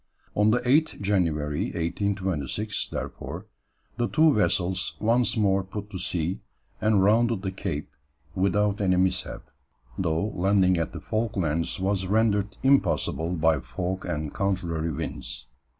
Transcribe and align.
On 0.33 0.49
the 0.49 0.57
8th 0.61 0.99
January, 0.99 1.65
1826, 1.65 2.87
therefore, 2.87 3.45
the 3.97 4.07
two 4.07 4.33
vessels 4.33 4.95
once 4.99 5.37
more 5.37 5.63
put 5.63 5.91
to 5.91 5.99
sea, 5.99 6.39
and 6.81 7.03
rounded 7.03 7.43
the 7.43 7.51
Cape 7.51 7.91
without 8.33 8.81
any 8.81 8.95
mishap, 8.95 9.43
though 9.99 10.29
landing 10.29 10.77
at 10.77 10.91
the 10.93 11.01
Falklands 11.01 11.79
was 11.79 12.07
rendered 12.07 12.57
impossible 12.63 13.35
by 13.35 13.59
fog 13.59 14.03
and 14.07 14.33
contrary 14.33 14.91
winds. 14.91 15.45